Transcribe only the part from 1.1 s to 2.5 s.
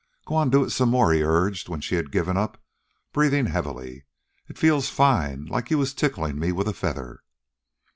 he urged, when she had given